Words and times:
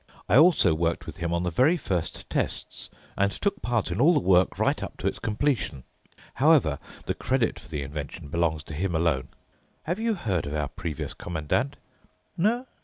I 0.27 0.35
also 0.35 0.73
worked 0.73 1.05
with 1.05 1.17
him 1.17 1.31
on 1.31 1.43
the 1.43 1.51
very 1.51 1.77
first 1.77 2.27
tests 2.27 2.89
and 3.15 3.31
took 3.31 3.61
part 3.61 3.91
in 3.91 4.01
all 4.01 4.15
the 4.15 4.19
work 4.19 4.57
right 4.57 4.81
up 4.81 4.97
to 4.97 5.05
its 5.07 5.19
completion. 5.19 5.83
However, 6.33 6.79
the 7.05 7.13
credit 7.13 7.59
for 7.59 7.67
the 7.67 7.83
invention 7.83 8.29
belongs 8.29 8.63
to 8.63 8.73
him 8.73 8.95
alone. 8.95 9.27
Have 9.83 9.99
you 9.99 10.15
heard 10.15 10.47
of 10.47 10.55
our 10.55 10.69
previous 10.69 11.13
Commandant? 11.13 11.75
No? 12.35 12.65